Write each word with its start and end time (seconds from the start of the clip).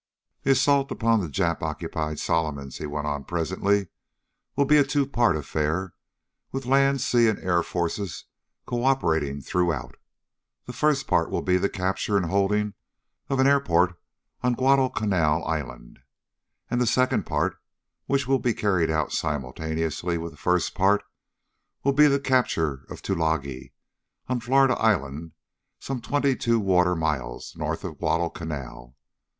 "The 0.41 0.49
assault 0.49 0.89
upon 0.89 1.19
the 1.19 1.27
Jap 1.27 1.61
occupied 1.61 2.17
Solomons," 2.17 2.79
he 2.79 2.87
went 2.87 3.05
on 3.05 3.23
presently, 3.23 3.89
"will 4.55 4.65
be 4.65 4.77
a 4.77 4.83
two 4.83 5.05
part 5.05 5.37
affair 5.37 5.93
with 6.51 6.65
land, 6.65 7.01
sea, 7.01 7.27
and 7.27 7.37
air 7.37 7.61
forces 7.61 8.25
cooperating 8.65 9.41
throughout. 9.41 9.97
The 10.65 10.73
first 10.73 11.05
part 11.05 11.29
will 11.29 11.43
be 11.43 11.57
the 11.57 11.69
capture 11.69 12.17
and 12.17 12.25
holding 12.25 12.73
of 13.29 13.37
an 13.39 13.45
airport 13.45 13.95
on 14.41 14.55
Guadalcanal 14.55 15.45
Island. 15.45 15.99
And 16.71 16.81
the 16.81 16.87
second 16.87 17.27
part, 17.27 17.57
which 18.07 18.25
will 18.25 18.39
be 18.39 18.55
carried 18.55 18.89
out 18.89 19.11
simultaneously 19.11 20.17
with 20.17 20.31
the 20.31 20.37
first 20.37 20.73
part, 20.73 21.03
will 21.83 21.93
be 21.93 22.07
the 22.07 22.19
capture 22.19 22.87
of 22.89 23.03
Tulagi 23.03 23.73
on 24.27 24.39
Florida 24.39 24.73
Island 24.79 25.33
some 25.77 26.01
twenty 26.01 26.35
two 26.35 26.59
water 26.59 26.95
miles 26.95 27.53
north 27.55 27.83
of 27.83 27.99
Guadalcanal. 27.99 28.95